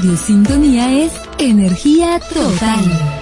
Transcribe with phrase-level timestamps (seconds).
[0.00, 3.19] Radio Sintonía es energía total.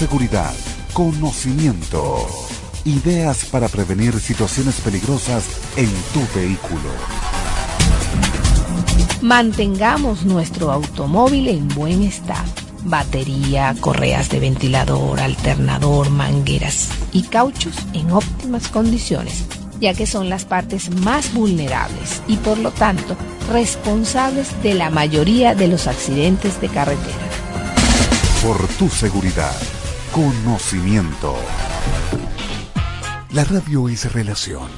[0.00, 0.54] seguridad,
[0.94, 2.26] conocimiento,
[2.86, 5.44] ideas para prevenir situaciones peligrosas
[5.76, 6.88] en tu vehículo.
[9.20, 12.50] Mantengamos nuestro automóvil en buen estado.
[12.82, 19.44] Batería, correas de ventilador, alternador, mangueras y cauchos en óptimas condiciones,
[19.80, 23.18] ya que son las partes más vulnerables y por lo tanto
[23.52, 27.28] responsables de la mayoría de los accidentes de carretera.
[28.42, 29.52] Por tu seguridad
[30.12, 31.36] Conocimiento.
[33.32, 34.68] La radio es relación,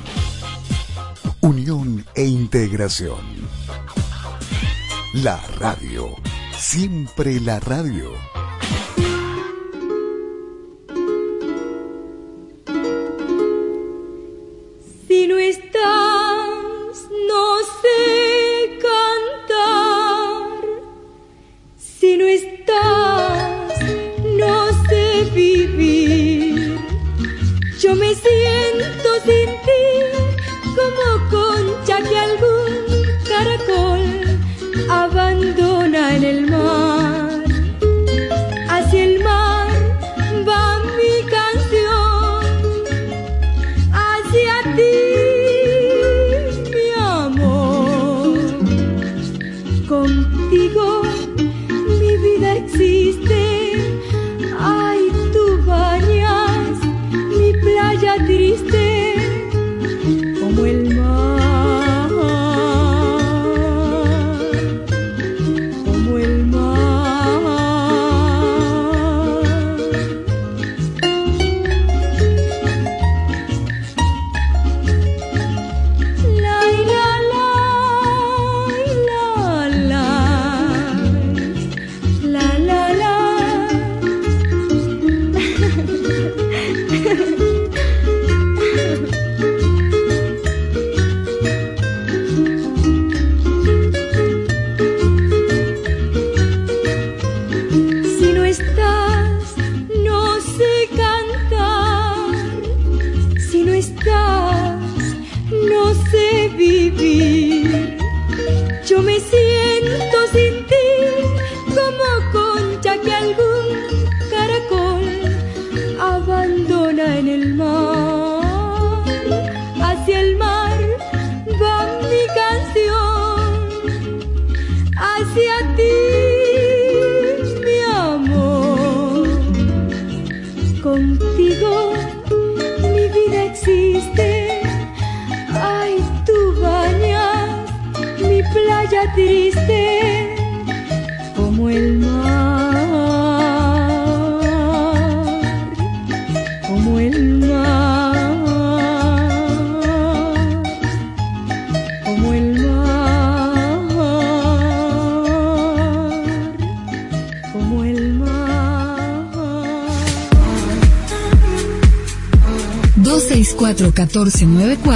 [1.41, 3.49] unión e integración.
[5.15, 6.15] La radio,
[6.55, 8.32] siempre la radio.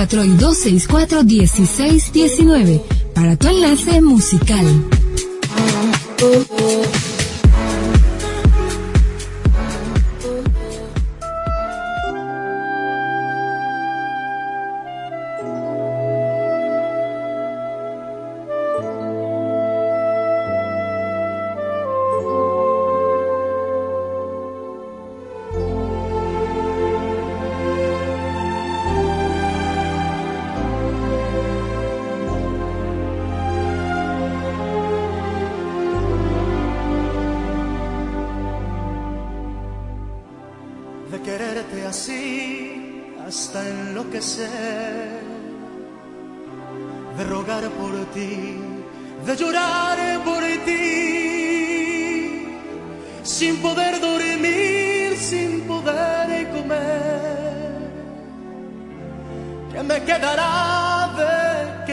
[0.06, 2.82] 264 y 264-1619
[3.14, 4.95] para tu enlace musical.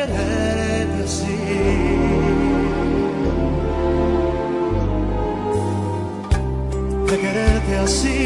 [0.06, 1.34] quiere decir
[7.10, 8.23] de quererte así.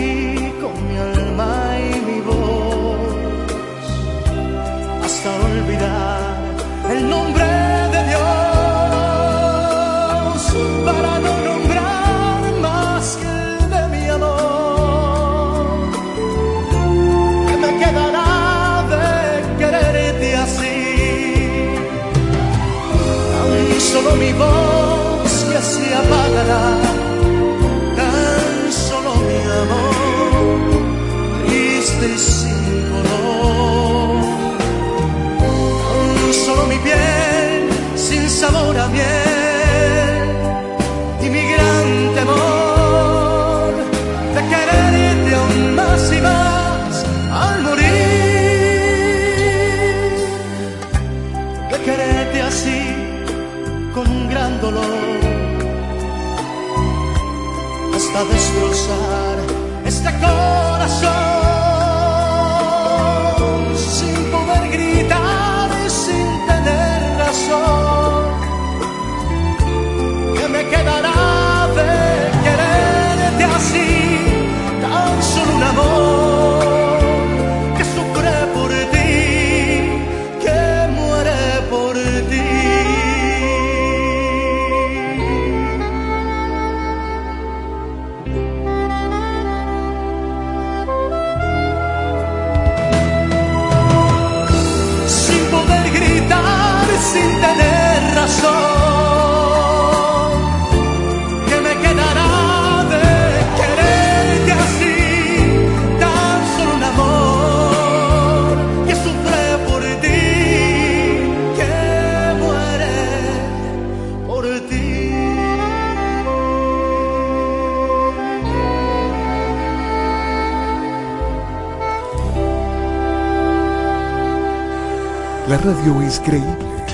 [125.57, 126.85] Radio es creíble,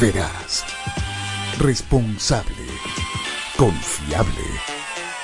[0.00, 0.64] veraz,
[1.58, 2.66] responsable,
[3.56, 4.44] confiable.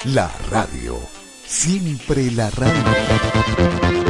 [0.05, 0.99] La radio,
[1.47, 4.04] siempre la radio.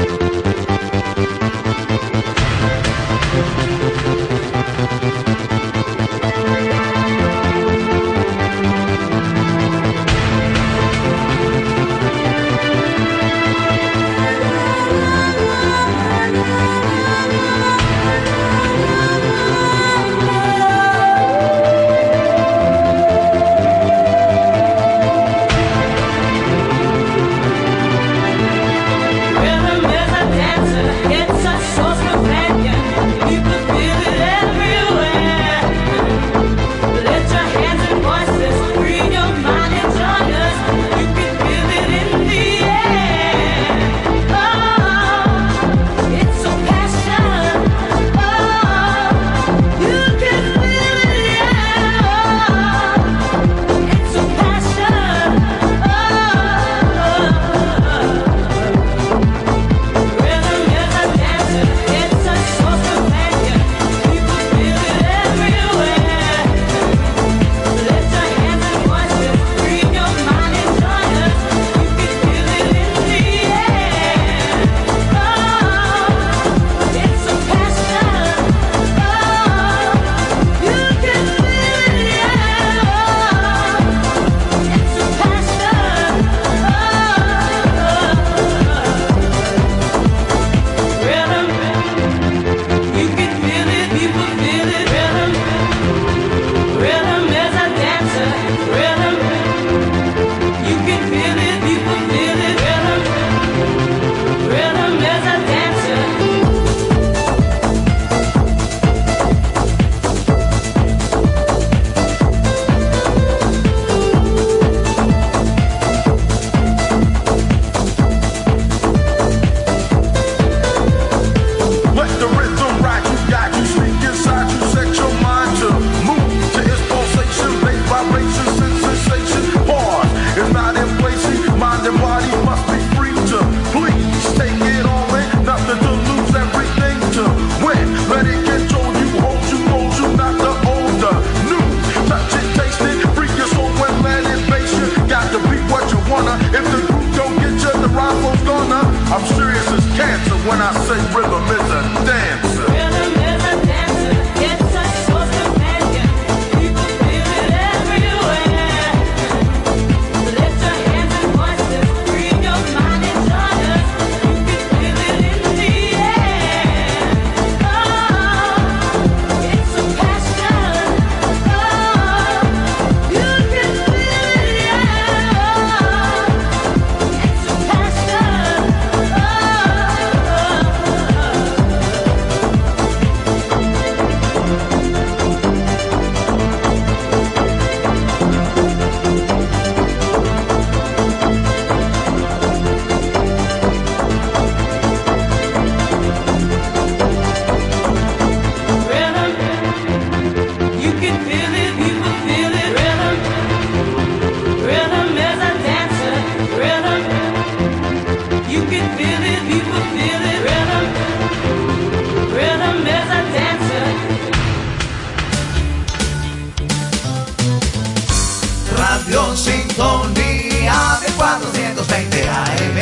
[219.55, 222.79] Sintonía de 420 AM.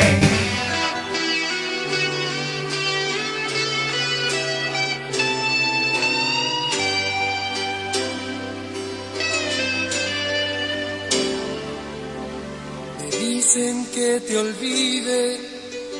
[12.99, 15.39] Me dicen que te olvide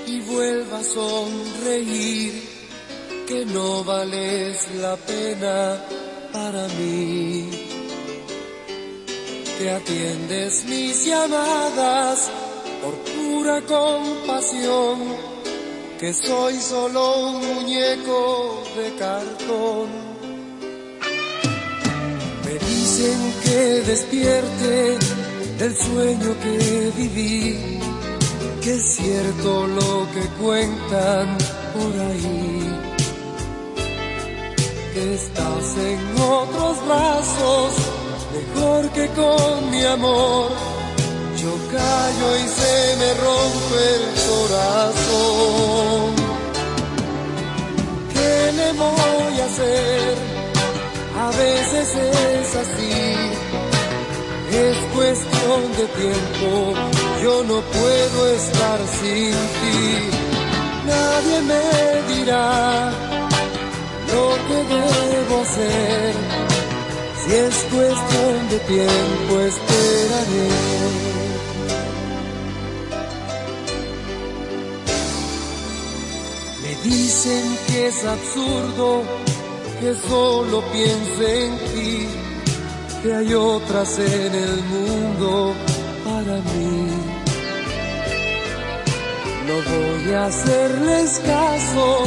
[0.08, 2.34] y vuelva a sonreír,
[3.28, 5.78] que no vales la pena
[6.32, 7.63] para mí.
[9.64, 12.30] Que atiendes mis llamadas
[12.82, 15.00] por pura compasión,
[15.98, 19.88] que soy solo un muñeco de cartón.
[22.44, 24.98] Me dicen que despierte
[25.58, 27.80] del sueño que viví,
[28.62, 31.38] que es cierto lo que cuentan
[31.74, 32.80] por ahí,
[34.94, 37.93] que estás en otros brazos,
[38.38, 40.52] mejor que con mi amor.
[41.42, 46.10] Yo callo y se me rompe el corazón.
[48.14, 50.16] ¿Qué le voy a hacer?
[51.26, 53.54] A veces es así
[54.56, 56.74] es cuestión de tiempo,
[57.24, 60.10] yo no puedo estar sin ti.
[60.86, 62.92] Nadie me dirá
[64.14, 66.43] lo que debo hacer.
[67.26, 70.50] Si es cuestión de tiempo, esperaré.
[76.62, 79.04] Me dicen que es absurdo
[79.80, 82.08] que solo piense en ti
[83.04, 85.54] que hay otras en el mundo
[86.06, 86.88] para mí.
[89.48, 92.04] No voy a hacerles caso,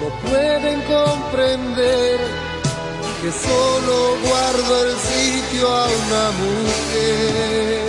[0.00, 2.20] no pueden comprender
[3.24, 3.96] que solo
[4.28, 7.86] guardo el sitio a una mujer.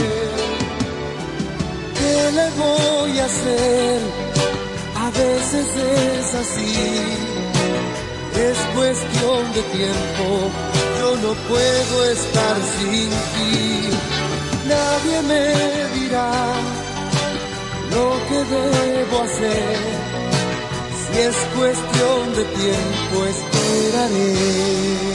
[1.99, 3.99] ¿Qué le voy a hacer?
[4.95, 6.73] A veces es así,
[8.49, 10.25] es cuestión de tiempo
[10.99, 13.89] yo no puedo estar sin ti.
[14.69, 15.45] Nadie me
[15.99, 16.31] dirá
[17.93, 20.05] lo que debo hacer.
[21.01, 25.14] Si es cuestión de tiempo, esperaré.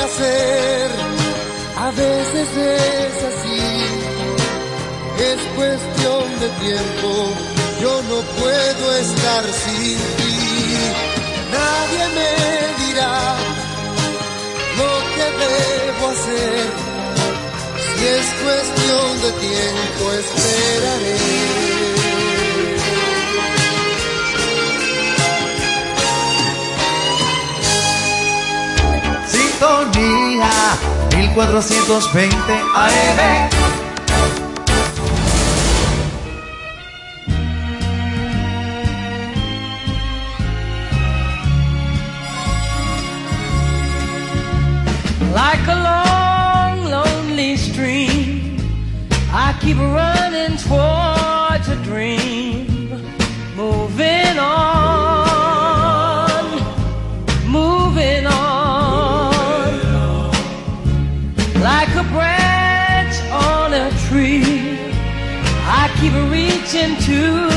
[0.00, 0.90] Hacer?
[1.76, 3.62] A veces es así.
[5.30, 7.10] Es cuestión de tiempo.
[7.80, 10.36] Yo no puedo estar sin ti.
[11.58, 12.30] Nadie me
[12.84, 13.36] dirá
[14.80, 16.66] lo que debo hacer.
[17.84, 21.69] Si es cuestión de tiempo, esperaré.
[29.60, 30.48] Sintonía
[31.14, 32.32] 1420
[32.74, 33.50] AM.
[45.34, 48.56] Like a long, lonely stream,
[49.30, 52.88] I keep running towards a dream.
[53.54, 54.69] Moving on,
[66.74, 67.49] into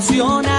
[0.00, 0.57] funciona.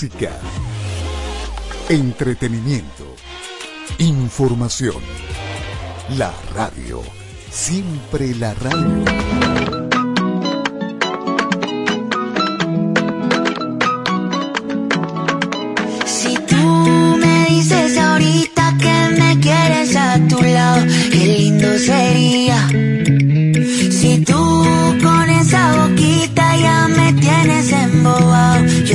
[0.00, 0.30] Música.
[1.88, 3.16] Entretenimiento.
[3.98, 5.02] Información.
[6.16, 7.02] La radio.
[7.50, 9.04] Siempre la radio.
[16.06, 22.68] Si tú me dices ahorita que me quieres a tu lado, qué lindo sería.
[23.90, 24.64] Si tú
[25.02, 28.57] con esa boquita ya me tienes embobado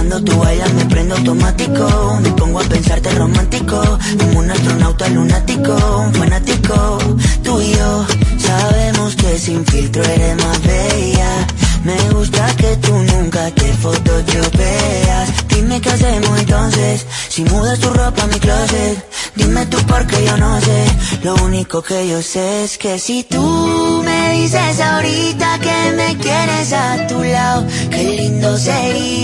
[0.00, 2.18] cuando tú bailas me prendo automático.
[2.22, 3.98] Me pongo a pensarte romántico.
[4.18, 6.98] Como un astronauta lunático, un fanático.
[7.44, 8.06] Tú y yo
[8.38, 11.46] sabemos que sin filtro eres más bella.
[11.84, 15.48] Me gusta que tú nunca te photoshopeas.
[15.48, 17.06] Dime qué hacemos entonces.
[17.28, 19.04] Si mudas tu ropa a mi closet.
[19.34, 20.84] Dime tú porque yo no sé.
[21.22, 26.72] Lo único que yo sé es que si tú me dices ahorita que me quieres
[26.72, 29.20] a tu lado, qué lindo sería.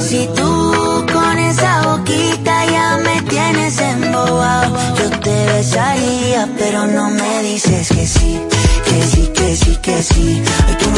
[0.00, 7.42] Si tú con esa boquita ya me tienes embobado, yo te besaría, pero no me
[7.42, 8.40] dices que sí,
[8.84, 10.42] que sí, que sí, que sí.
[10.78, 10.97] Tú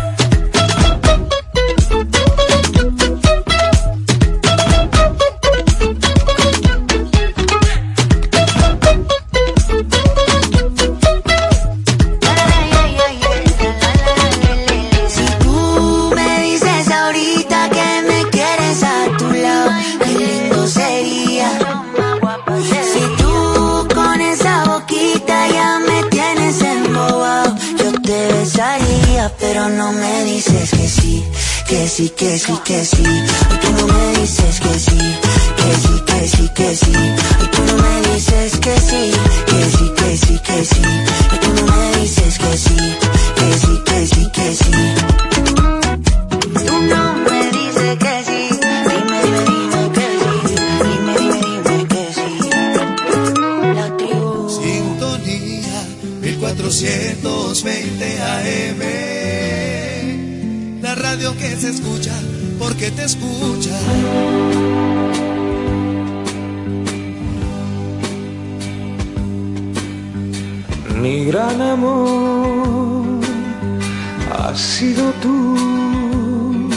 [29.53, 31.23] Pero no me dices que sí,
[31.67, 33.03] que sí, que sí, que sí.
[33.03, 34.97] Ay, tú no me dices que sí,
[35.57, 36.93] que sí, que sí, que sí.
[36.95, 39.11] Ay, tú no me dices que sí,
[39.47, 40.81] que sí, que sí, que sí.
[41.31, 42.77] Ay, tú no me dices que sí,
[43.35, 44.71] que sí, que sí, que sí.
[56.81, 58.81] 1420 AM.
[60.81, 62.11] La radio que se escucha
[62.57, 63.77] porque te escucha.
[70.99, 73.19] Mi gran amor
[74.39, 76.67] has sido tú,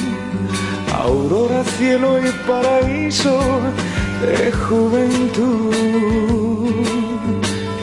[0.93, 3.39] aurora, cielo y paraíso
[4.21, 5.75] de juventud.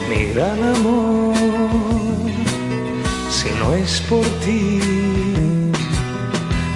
[0.08, 1.21] Mi gran amor,
[3.74, 4.80] es por ti,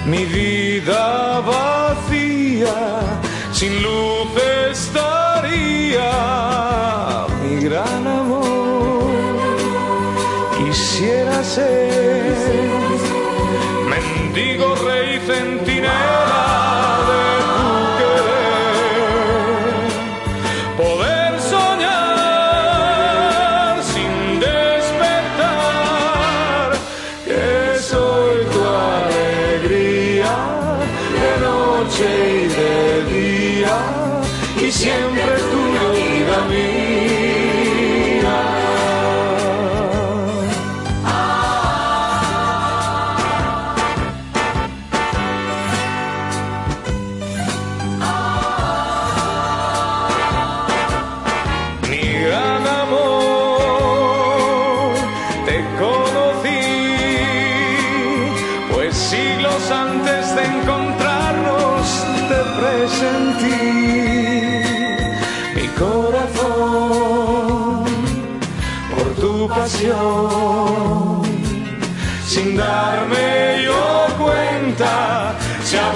[0.05, 2.99] mi vida vacía,
[3.51, 4.29] sin luz
[4.71, 6.11] estaría.
[7.43, 9.11] Mi gran amor,
[10.57, 11.86] quisiera ser
[59.71, 63.61] antes de encontrarnos te presentí
[65.55, 67.05] mi corazón
[68.93, 71.21] por tu pasión,
[72.25, 75.91] sin darme yo cuenta, se ha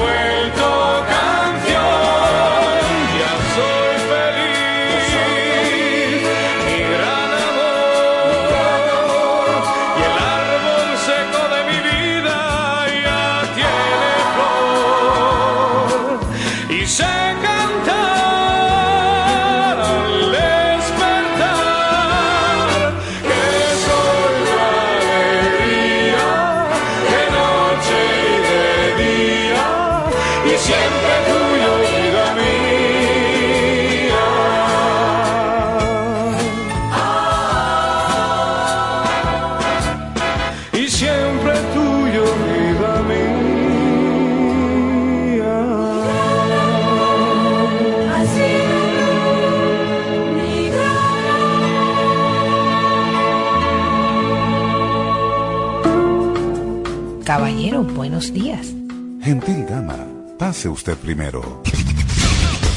[60.70, 61.62] usted primero.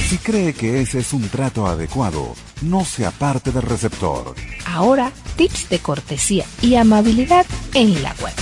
[0.08, 4.34] Si cree que ese es un trato adecuado, no se aparte del receptor.
[4.66, 8.34] Ahora, tips de cortesía y amabilidad en la web.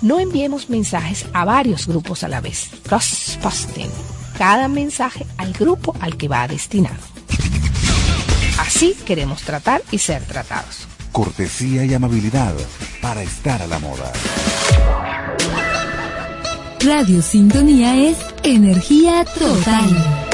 [0.00, 2.70] No enviemos mensajes a varios grupos a la vez.
[2.88, 3.90] Cross-posting.
[4.38, 6.96] Cada mensaje al grupo al que va destinado.
[8.58, 10.86] Así queremos tratar y ser tratados.
[11.10, 12.54] Cortesía y amabilidad
[13.02, 14.12] para estar a la moda.
[16.84, 20.27] Radio Sintonía es energía total.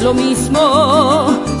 [0.00, 0.60] Lo mismo.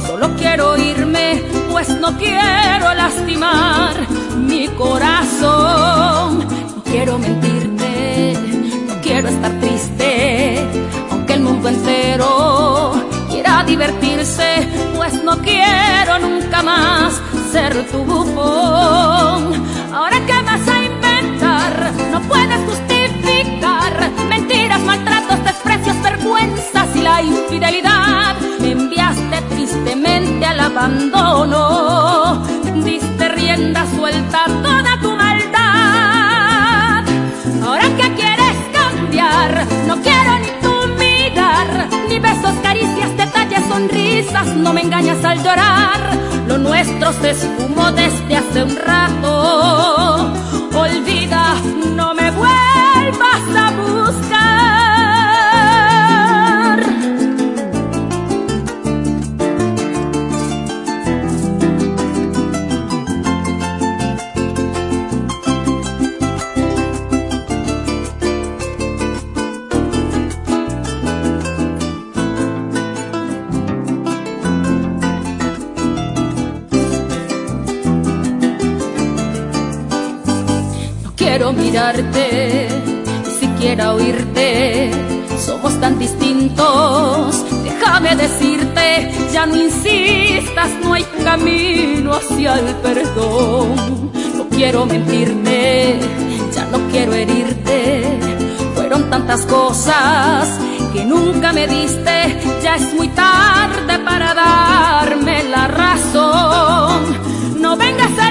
[0.06, 3.94] Solo quiero irme, pues no quiero lastimar
[4.36, 6.38] mi corazón.
[6.76, 8.34] No quiero mentirte,
[8.86, 10.66] no quiero estar triste,
[11.10, 12.92] aunque el mundo entero
[13.30, 17.20] quiera divertirse, pues no quiero nunca más
[17.52, 19.66] ser tu bufón.
[19.92, 20.32] Ahora que
[27.22, 28.36] infidelidad.
[28.60, 32.42] Me enviaste tristemente al abandono,
[32.84, 37.04] diste rienda suelta a toda tu maldad.
[37.64, 44.72] Ahora que quieres cambiar, no quiero ni tu mirar, ni besos, caricias, detalles, sonrisas, no
[44.72, 46.00] me engañas al llorar.
[46.46, 50.32] Lo nuestro se esfumó desde hace un rato.
[50.74, 51.54] Olvida,
[51.94, 53.87] no me vuelvas a buscar.
[81.68, 82.68] Mirarte,
[83.24, 84.90] ni siquiera oírte.
[85.38, 87.44] Somos tan distintos.
[87.62, 94.12] Déjame decirte, ya no insistas, no hay camino hacia el perdón.
[94.36, 95.98] No quiero mentirte,
[96.54, 98.02] ya no quiero herirte.
[98.74, 100.48] Fueron tantas cosas
[100.92, 107.02] que nunca me diste, ya es muy tarde para darme la razón.
[107.60, 108.27] No vengas a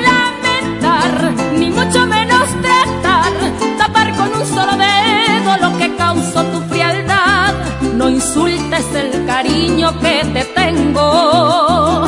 [4.30, 7.54] con un solo dedo lo que causó tu frialdad.
[7.96, 12.08] No insultes el cariño que te tengo,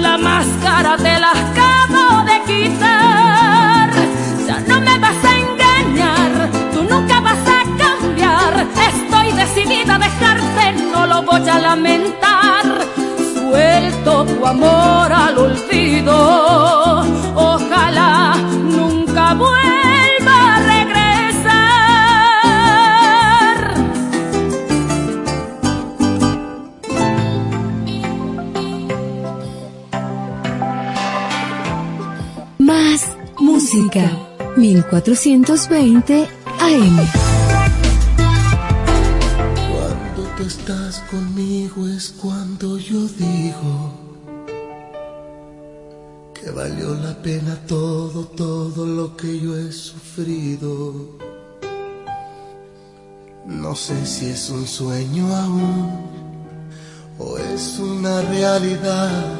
[0.00, 3.90] la máscara te la acabo de quitar.
[4.46, 8.66] Ya no me vas a engañar, tú nunca vas a cambiar.
[8.92, 12.64] Estoy decidida a dejarte, no lo voy a lamentar.
[13.34, 16.89] Suelto tu amor al olvido,
[33.72, 34.18] música.
[34.56, 36.96] 1420 AM.
[39.70, 43.92] Cuando tú estás conmigo es cuando yo digo
[46.34, 50.94] que valió la pena todo, todo lo que yo he sufrido.
[53.46, 56.10] No sé si es un sueño aún
[57.18, 59.39] o es una realidad,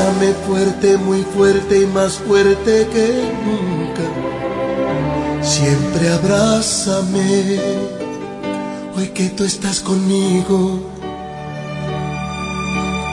[0.00, 4.02] Abrázame fuerte, muy fuerte y más fuerte que nunca.
[5.42, 7.60] Siempre abrázame,
[8.96, 10.80] hoy que tú estás conmigo.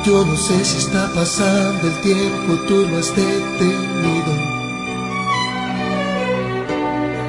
[0.06, 4.34] Yo no sé si está pasando el tiempo, tú lo has detenido.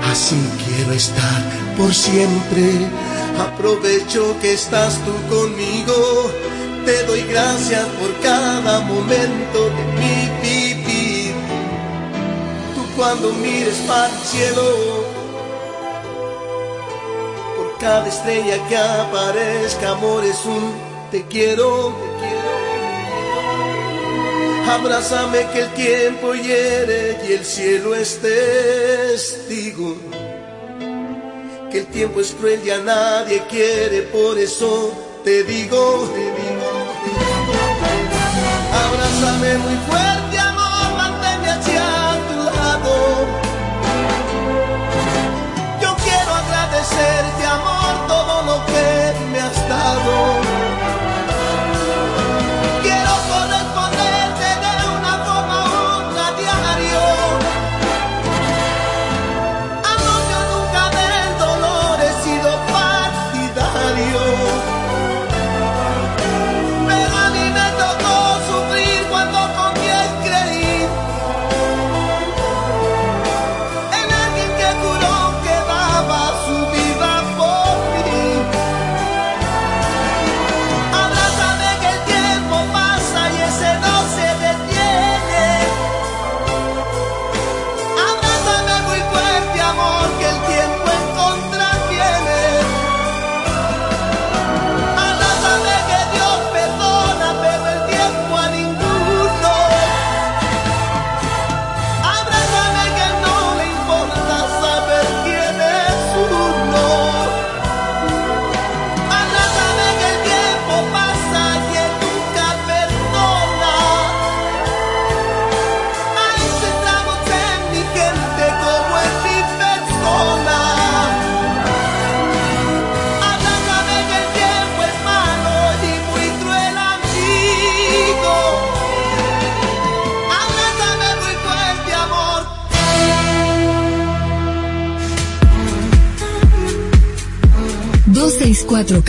[0.09, 1.43] Así quiero estar
[1.77, 2.87] por siempre.
[3.41, 6.48] Aprovecho que estás tú conmigo.
[6.85, 11.35] Te doy gracias por cada momento de mi vivir.
[12.75, 14.65] Tú cuando mires para el cielo,
[17.57, 20.73] por cada estrella que aparezca, amor es un
[21.11, 22.49] te quiero, te quiero.
[24.71, 29.97] Abrázame que el tiempo hiere y el cielo es testigo.
[31.71, 34.93] Que el tiempo es cruel y a nadie quiere, por eso
[35.25, 36.48] te digo, te digo.
[39.19, 40.28] Abrázame muy fuerte,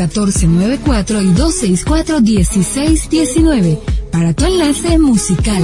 [0.10, 3.80] 1494 y 264-1619
[4.12, 5.64] para tu enlace musical.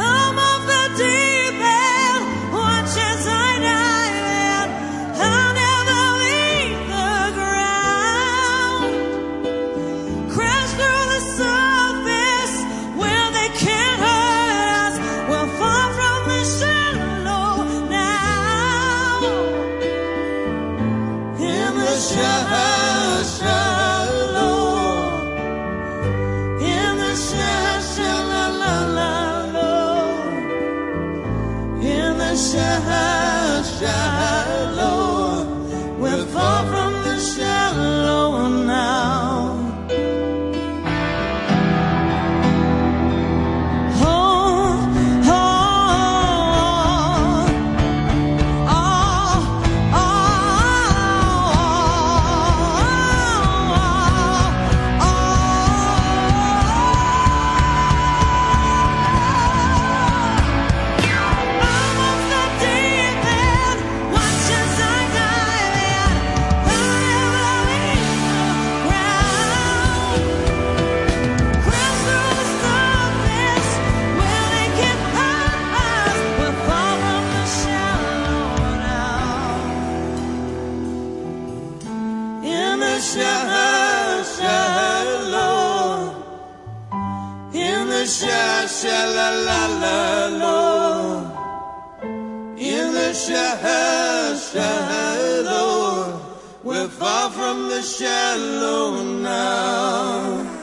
[0.00, 1.29] Home of the dead.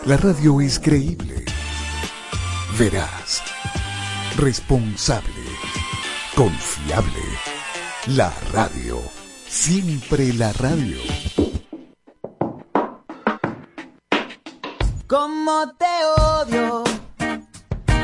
[0.07, 1.43] La radio es creíble,
[2.79, 3.43] veraz,
[4.37, 5.43] responsable,
[6.33, 7.25] confiable.
[8.15, 9.01] La radio,
[9.49, 10.97] siempre la radio.
[15.07, 16.85] Como te odio,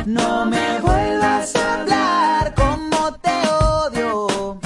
[0.06, 2.54] no me vuelvas a hablar.
[2.54, 4.60] Como te odio,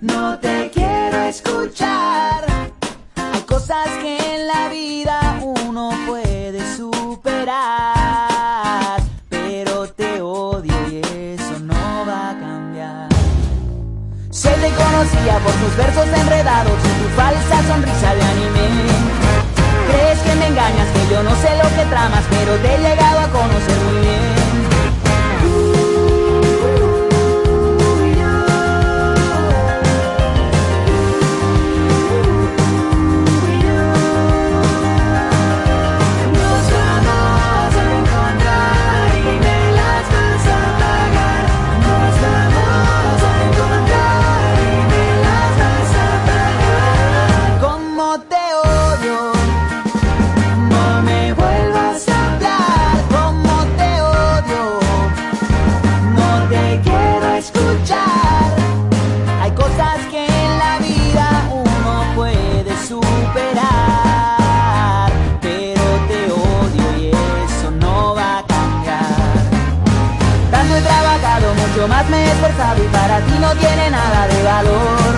[0.00, 2.46] no te quiero escuchar.
[3.16, 4.35] Hay cosas que
[15.34, 18.66] por tus versos enredados y tu falsa sonrisa de anime.
[19.88, 23.18] Crees que me engañas, que yo no sé lo que tramas, pero te he llegado
[23.18, 24.25] a conocer muy bien.
[72.10, 75.14] me he esforzado y para ti no tiene nada de valor.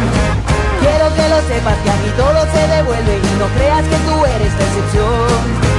[0.80, 4.24] Quiero que lo sepas que a mí todo se devuelve y no creas que tú
[4.24, 5.77] eres la excepción.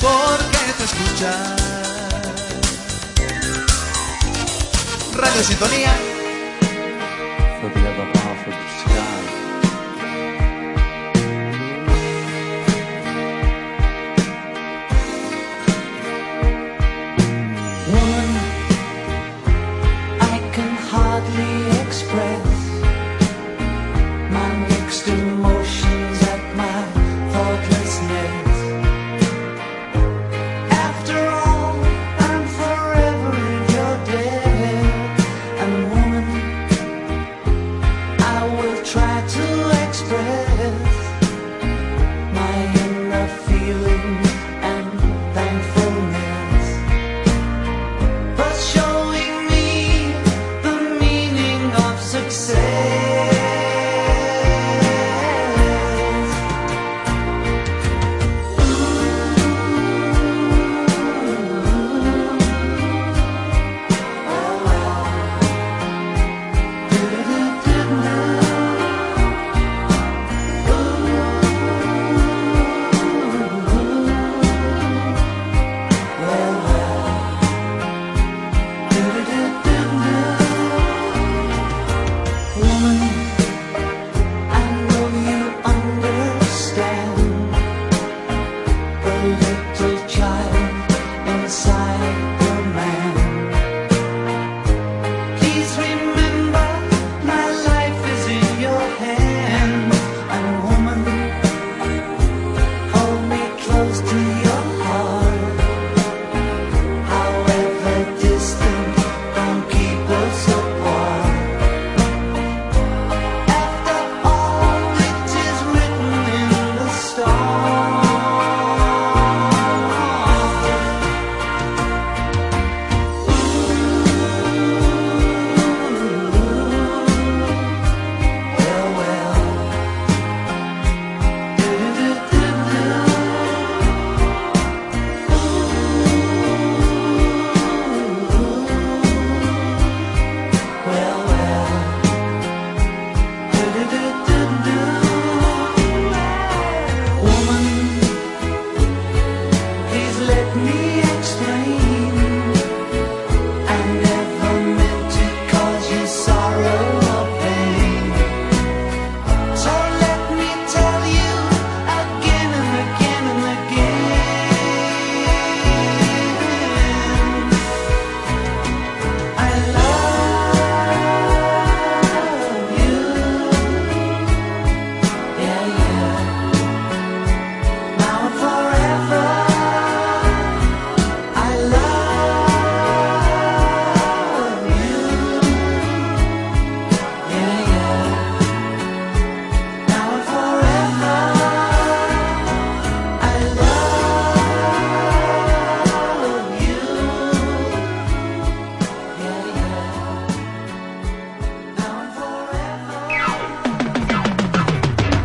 [0.00, 1.36] porque te escuchas.
[5.14, 6.11] Radio Sintonía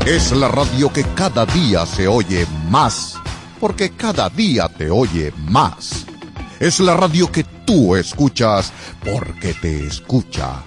[0.08, 3.16] Es la radio que cada día se oye más,
[3.60, 6.05] porque cada día te oye más.
[6.62, 8.72] Es la radio que tú escuchas
[9.03, 10.64] porque te escucha.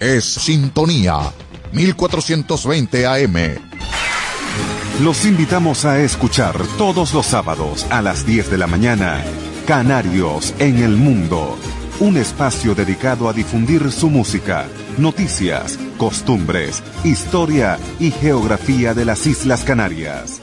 [0.00, 1.20] Es Sintonía
[1.70, 3.60] 1420 AM.
[5.04, 9.22] Los invitamos a escuchar todos los sábados a las 10 de la mañana
[9.68, 11.56] Canarios en el Mundo,
[12.00, 14.66] un espacio dedicado a difundir su música,
[15.00, 20.40] noticias, costumbres, historia y geografía de las Islas Canarias.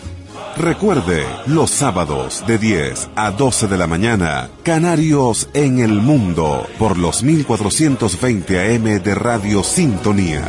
[0.57, 6.97] Recuerde, los sábados de 10 a 12 de la mañana, Canarios en el Mundo, por
[6.97, 10.43] los 1420 AM de Radio Sintonía.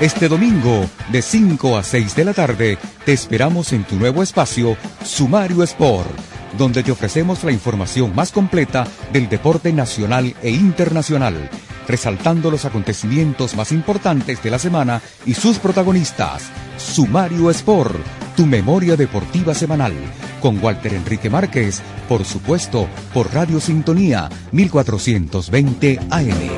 [0.00, 2.78] Este domingo, de 5 a 6 de la tarde,
[3.08, 6.10] te esperamos en tu nuevo espacio, Sumario Sport,
[6.58, 11.48] donde te ofrecemos la información más completa del deporte nacional e internacional,
[11.86, 16.50] resaltando los acontecimientos más importantes de la semana y sus protagonistas.
[16.76, 17.96] Sumario Sport,
[18.36, 19.94] tu memoria deportiva semanal,
[20.42, 21.80] con Walter Enrique Márquez,
[22.10, 26.50] por supuesto, por Radio Sintonía 1420 AM.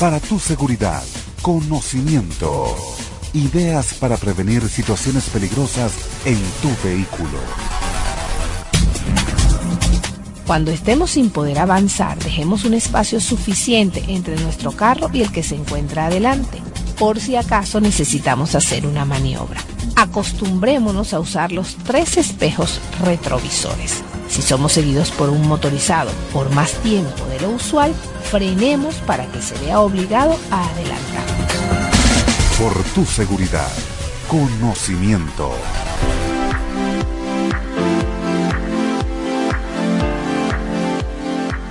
[0.00, 1.04] Para tu seguridad,
[1.40, 2.74] conocimiento,
[3.34, 5.92] ideas para prevenir situaciones peligrosas
[6.24, 7.38] en tu vehículo.
[10.46, 15.42] Cuando estemos sin poder avanzar, dejemos un espacio suficiente entre nuestro carro y el que
[15.42, 16.60] se encuentra adelante,
[16.98, 19.60] por si acaso necesitamos hacer una maniobra.
[19.96, 24.02] Acostumbrémonos a usar los tres espejos retrovisores.
[24.28, 27.94] Si somos seguidos por un motorizado por más tiempo de lo usual,
[28.30, 31.73] frenemos para que se vea obligado a adelantar.
[32.58, 33.72] Por tu seguridad,
[34.28, 35.50] conocimiento.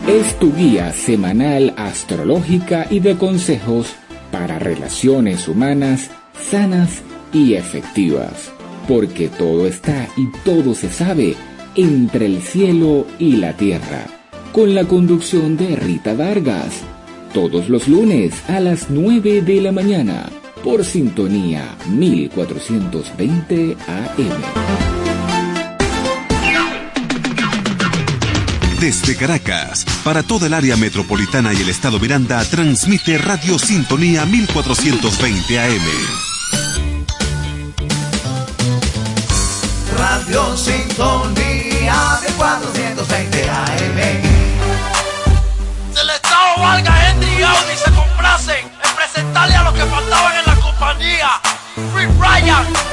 [0.06, 3.96] Es tu guía semanal astrológica y de consejos
[4.30, 6.12] para relaciones humanas
[6.52, 8.52] sanas y efectivas.
[8.86, 11.38] Porque todo está y todo se sabe
[11.76, 14.06] entre el cielo y la tierra.
[14.52, 16.82] Con la conducción de Rita Vargas.
[17.34, 20.30] Todos los lunes a las 9 de la mañana.
[20.64, 24.30] Por sintonía 1420 AM.
[28.80, 35.60] Desde Caracas, para toda el área metropolitana y el estado Miranda, transmite Radio Sintonía 1420
[35.60, 35.82] AM.
[39.98, 41.53] Radio Sintonía
[52.46, 52.93] Yeah.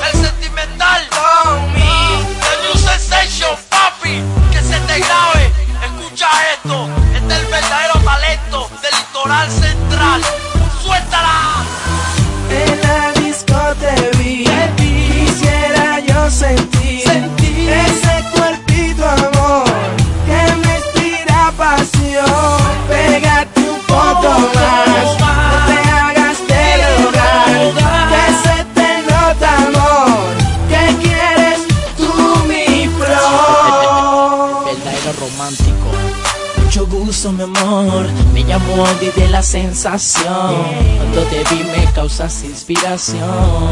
[39.41, 40.55] La sensación
[40.99, 43.23] Cuando te vi me causas inspiración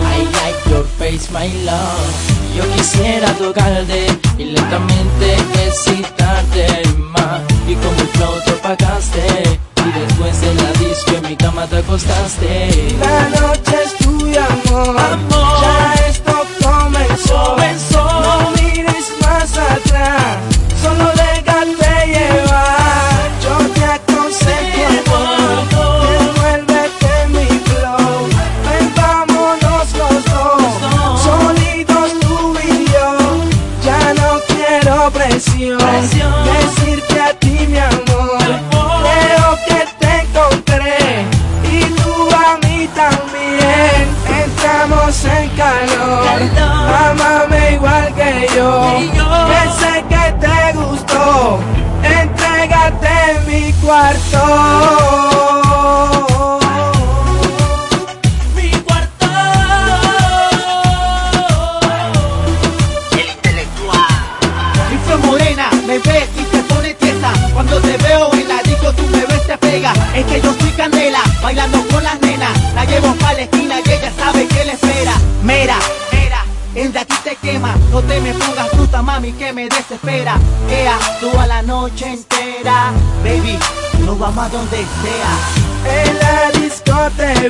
[0.03, 4.07] I like your face, my love Yo quisiera tocarte
[4.39, 11.11] y lentamente excitarte más Y como el flow te apagaste Y después de la disco
[11.17, 14.99] en mi cama te acostaste La noche es tuya, amor.
[14.99, 15.61] Amor.
[15.61, 17.45] Ya esto comenzó.
[17.45, 17.98] Comenzó.
[53.89, 54.39] Cuarto.
[58.55, 59.27] Mi cuarto
[63.13, 64.07] El intelectual.
[64.91, 67.33] Mi flor morena me ves y te pone tiesa.
[67.55, 69.95] Cuando te veo en la disco me ves te pega.
[70.15, 72.53] Es que yo soy candela, bailando con las nenas.
[72.75, 75.15] La llevo pa' la esquina y ella sabe que le espera.
[75.43, 75.79] Mira,
[76.13, 77.75] mira, el de aquí te quema.
[77.91, 80.37] No te me pongas fruta, mami, que me desespera.
[80.69, 82.38] Ea, tú a la noche entera.
[83.23, 83.57] Baby,
[84.05, 86.05] nos vamos a donde sea.
[86.05, 87.49] En la disco te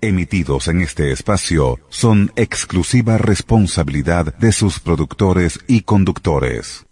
[0.00, 6.86] Emitidos en este espacio son exclusiva responsabilidad de sus productores y conductores.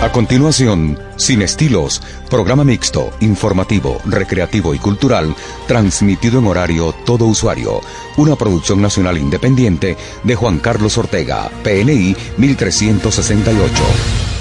[0.00, 5.36] A continuación, Sin Estilos, programa mixto, informativo, recreativo y cultural,
[5.68, 7.80] transmitido en horario todo usuario.
[8.16, 14.31] Una producción nacional independiente de Juan Carlos Ortega, PNI 1368.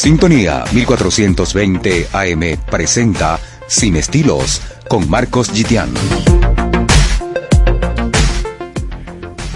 [0.00, 5.90] Sintonía 1420 AM presenta Sin Estilos con Marcos Gitián.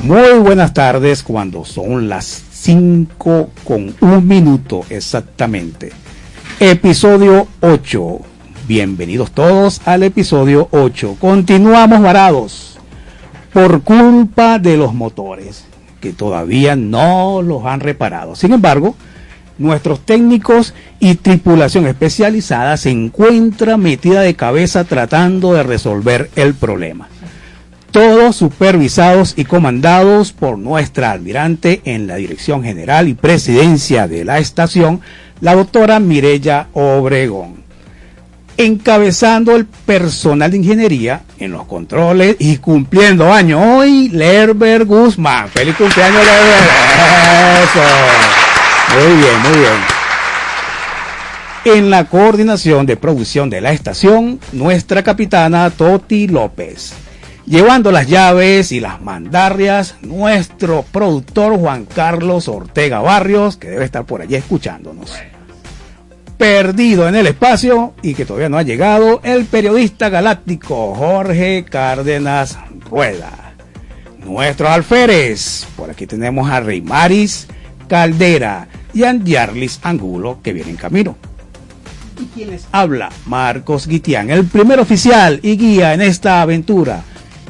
[0.03, 5.93] Muy buenas tardes cuando son las 5 con un minuto exactamente.
[6.61, 8.19] Episodio 8.
[8.69, 11.17] Bienvenidos todos al episodio 8.
[11.19, 12.79] Continuamos varados
[13.51, 15.65] por culpa de los motores
[16.03, 18.37] que todavía no los han reparado.
[18.37, 18.95] Sin embargo,
[19.59, 27.09] nuestros técnicos y tripulación especializada se encuentra metida de cabeza tratando de resolver el problema
[27.95, 34.39] todos supervisados y comandados por nuestra almirante en la dirección general y presidencia de la
[34.41, 35.01] estación,
[35.41, 37.63] la doctora Mirella Obregón.
[38.57, 45.49] Encabezando el personal de ingeniería en los controles y cumpliendo año hoy, Lerber Guzmán.
[45.51, 46.65] ¡Feliz cumpleaños, Lerber!
[47.63, 48.44] ¡Eso!
[48.95, 49.75] Muy bien, muy bien.
[51.65, 56.95] En la coordinación de producción de la estación, nuestra capitana Toti López
[57.47, 64.05] llevando las llaves y las mandarrias, nuestro productor Juan Carlos Ortega Barrios, que debe estar
[64.05, 65.13] por allí escuchándonos.
[66.39, 72.59] Perdido en el espacio y que todavía no ha llegado, el periodista galáctico Jorge Cárdenas
[72.91, 73.55] Rueda.
[74.25, 77.47] Nuestros alférez, por aquí tenemos a Rey Maris
[77.89, 81.17] Caldera y a Yarlis Angulo, que viene en camino.
[82.21, 83.11] ¿Y quién les habla?
[83.27, 87.03] Marcos Guitián, el primer oficial y guía en esta aventura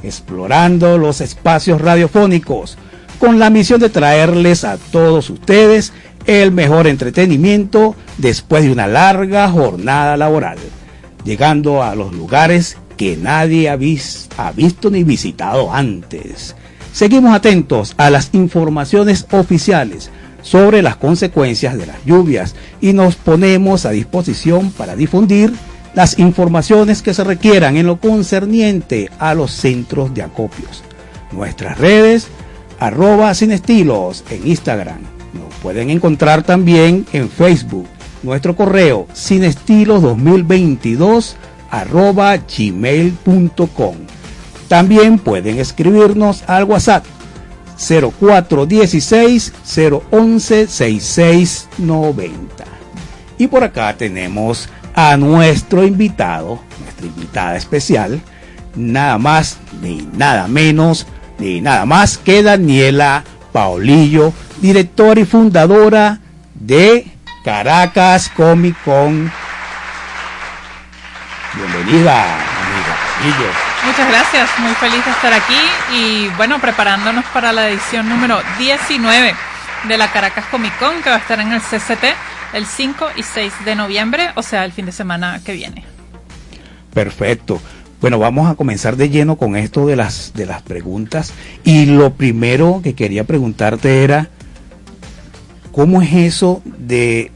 [0.05, 2.77] explorando los espacios radiofónicos,
[3.19, 5.93] con la misión de traerles a todos ustedes
[6.27, 10.59] el mejor entretenimiento después de una larga jornada laboral,
[11.25, 16.55] llegando a los lugares que nadie ha visto ni visitado antes.
[16.93, 20.11] Seguimos atentos a las informaciones oficiales
[20.45, 25.53] sobre las consecuencias de las lluvias y nos ponemos a disposición para difundir
[25.95, 30.85] las informaciones que se requieran en lo concerniente a los centros de acopios.
[31.33, 32.29] Nuestras redes,
[32.79, 34.99] arroba sin estilos en Instagram.
[35.33, 37.87] Nos pueden encontrar también en Facebook.
[38.23, 41.37] Nuestro correo sin estilos 2022
[41.71, 43.97] arroba gmail.com.
[44.69, 47.05] También pueden escribirnos al WhatsApp
[47.77, 49.53] 0416
[50.11, 52.65] 011 6690.
[53.39, 58.21] Y por acá tenemos a nuestro invitado, nuestra invitada especial,
[58.77, 61.07] nada más ni nada menos
[61.39, 66.21] ni nada más que Daniela Paulillo, directora y fundadora
[66.55, 67.07] de
[67.45, 69.31] Caracas Comic Con.
[71.55, 73.74] Bienvenida, amiga Paulillo.
[73.87, 75.61] Muchas gracias, muy feliz de estar aquí
[75.95, 79.35] y bueno, preparándonos para la edición número 19
[79.87, 82.05] de la Caracas Comic Con que va a estar en el CCT
[82.55, 85.85] el 5 y 6 de noviembre, o sea, el fin de semana que viene.
[86.95, 87.61] Perfecto.
[88.01, 92.15] Bueno, vamos a comenzar de lleno con esto de las de las preguntas y lo
[92.15, 94.29] primero que quería preguntarte era
[95.73, 97.33] ¿cómo es eso de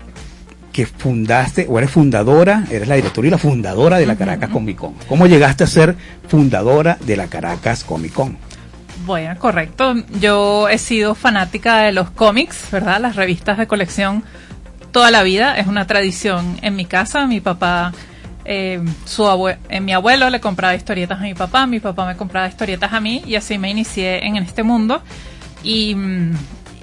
[0.72, 4.76] que fundaste o eres fundadora, eres la directora y la fundadora de la Caracas Comic
[4.76, 4.94] Con?
[5.08, 5.96] ¿Cómo llegaste a ser
[6.28, 8.36] fundadora de la Caracas Comic Con?
[9.06, 9.94] Bueno, correcto.
[10.20, 13.00] Yo he sido fanática de los cómics, ¿verdad?
[13.00, 14.22] Las revistas de colección
[14.92, 15.56] toda la vida.
[15.56, 17.26] Es una tradición en mi casa.
[17.26, 17.92] Mi papá,
[18.44, 22.16] eh, su abue eh, mi abuelo le compraba historietas a mi papá, mi papá me
[22.16, 25.02] compraba historietas a mí y así me inicié en este mundo.
[25.62, 26.32] Y, mm,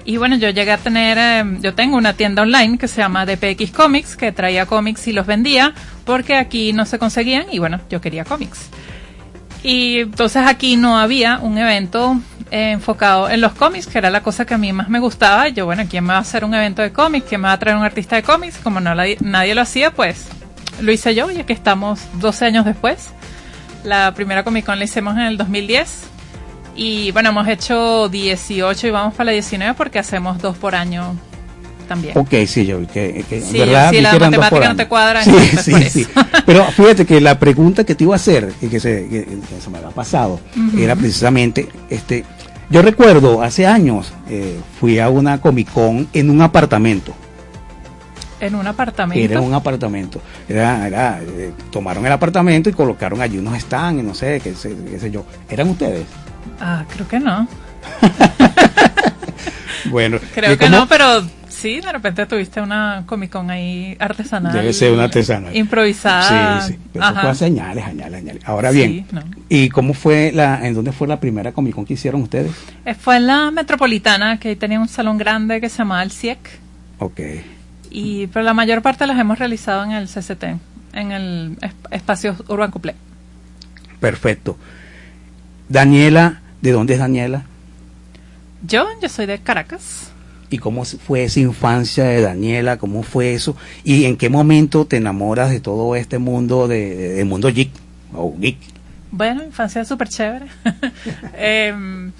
[0.06, 3.26] y bueno, yo llegué a tener, eh, yo tengo una tienda online que se llama
[3.26, 7.80] DPX Comics, que traía cómics y los vendía porque aquí no se conseguían y bueno,
[7.90, 8.68] yo quería cómics.
[9.62, 12.20] Y entonces aquí no había un evento
[12.52, 15.48] eh, enfocado en los cómics, que era la cosa que a mí más me gustaba.
[15.48, 17.26] Yo, bueno, ¿quién me va a hacer un evento de cómics?
[17.28, 18.58] ¿Quién me va a traer un artista de cómics?
[18.62, 20.28] Como no la- nadie lo hacía, pues
[20.80, 23.08] lo hice yo, ya que estamos 12 años después.
[23.82, 26.10] La primera Comic Con la hicimos en el 2010.
[26.76, 31.14] Y bueno, hemos hecho 18 y vamos para la 19 porque hacemos dos por año
[31.88, 32.18] también.
[32.18, 33.92] Ok, sí, yo que, que Sí, ¿verdad?
[33.94, 36.06] la que eran dos por matemática no te cuadra, Sí, sí, por sí.
[36.44, 39.60] Pero fíjate que la pregunta que te iba a hacer y que se, que- que
[39.60, 40.40] se me había pasado
[40.76, 42.24] era precisamente, este,
[42.68, 47.14] yo recuerdo hace años eh, fui a una Comic Con en un apartamento.
[48.38, 49.24] En un apartamento.
[49.32, 50.20] Era un apartamento.
[50.46, 54.54] Era, era, eh, tomaron el apartamento y colocaron allí unos stands y no sé, qué
[54.54, 55.24] sé, qué sé yo.
[55.48, 56.04] ¿Eran ustedes?
[56.60, 57.46] Ah, creo que no.
[59.90, 64.52] Bueno, Creo ¿y que no, pero sí, de repente tuviste una Comic Con ahí artesanal.
[64.52, 65.54] Debe ser una artesanal.
[65.56, 66.60] Improvisada.
[66.62, 66.78] Sí, sí.
[66.92, 68.42] Pero eso fue hace añales, añales, añales.
[68.46, 69.22] Ahora Sí, bien, no.
[69.48, 72.50] ¿y cómo fue la, en dónde fue la primera Comic Con que hicieron ustedes?
[72.84, 76.10] Eh, Fue en la Metropolitana, que ahí tenía un salón grande que se llamaba el
[76.10, 76.38] CIEC.
[76.98, 77.20] Ok.
[77.90, 80.42] Y, pero la mayor parte las hemos realizado en el CCT,
[80.94, 82.96] en el es- espacio Urban Couplé.
[84.00, 84.58] Perfecto.
[85.68, 87.44] Daniela, ¿de dónde es Daniela?
[88.62, 90.10] Yo, yo soy de Caracas.
[90.48, 92.78] ¿Y cómo fue esa infancia de Daniela?
[92.78, 93.56] ¿Cómo fue eso?
[93.82, 97.70] ¿Y en qué momento te enamoras de todo este mundo, de, mundo geek?
[98.14, 98.58] O geek.
[99.10, 100.46] Bueno, infancia súper chévere.
[101.36, 102.12] Em,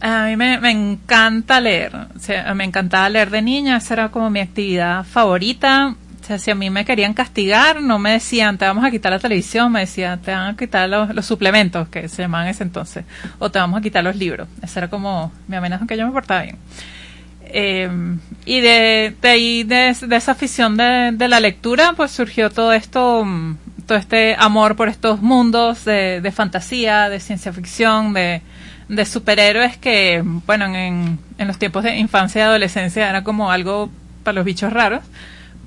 [0.00, 1.94] a mí me, me encanta leer.
[1.94, 3.76] O sea, me encantaba leer de niña.
[3.76, 5.94] Esa era como mi actividad favorita.
[6.20, 9.10] O sea, si a mí me querían castigar, no me decían, te vamos a quitar
[9.10, 12.50] la televisión, me decían, te van a quitar los, los suplementos, que se llamaban en
[12.50, 13.04] ese entonces,
[13.38, 14.46] o te vamos a quitar los libros.
[14.62, 16.58] Esa era como mi amenaza, que yo me portaba bien.
[17.52, 17.88] Eh,
[18.44, 22.72] y de, de ahí, de, de esa afición de, de la lectura, pues surgió todo
[22.72, 23.56] esto, mm,
[23.86, 28.42] todo este amor por estos mundos de, de fantasía, de ciencia ficción, de,
[28.88, 33.90] de superhéroes que, bueno, en, en los tiempos de infancia y adolescencia era como algo
[34.22, 35.00] para los bichos raros.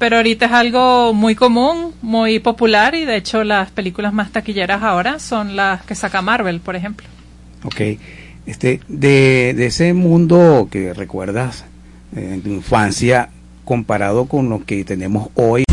[0.04, 4.84] Pero ahorita es algo muy común, muy popular y de hecho las películas más taquilleras
[4.84, 7.08] ahora son las que saca Marvel, por ejemplo.
[7.64, 7.80] Ok.
[8.46, 11.64] Este, de, de ese mundo que recuerdas
[12.18, 13.30] eh, en tu infancia,
[13.64, 15.64] comparado con lo que tenemos hoy.